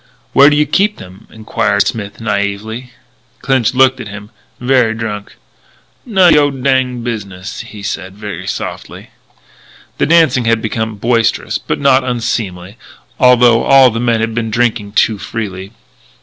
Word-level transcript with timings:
"Where 0.33 0.49
do 0.49 0.55
you 0.55 0.65
keep 0.65 0.97
them?" 0.97 1.27
enquired 1.29 1.85
Smith 1.85 2.17
naïvely. 2.17 2.89
Clinch 3.43 3.75
looked 3.75 3.99
at 3.99 4.07
him, 4.07 4.31
very 4.59 4.95
drunk: 4.95 5.35
"None 6.07 6.33
o' 6.33 6.35
your 6.35 6.51
dinged 6.51 7.03
business," 7.03 7.59
he 7.59 7.83
said 7.83 8.15
very 8.15 8.47
softly. 8.47 9.11
The 9.99 10.07
dancing 10.07 10.45
had 10.45 10.59
become 10.59 10.95
boisterous 10.95 11.59
but 11.59 11.79
not 11.79 12.03
unseemly, 12.03 12.77
although 13.19 13.63
all 13.63 13.91
the 13.91 13.99
men 13.99 14.21
had 14.21 14.33
been 14.33 14.49
drinking 14.49 14.93
too 14.93 15.19
freely. 15.19 15.71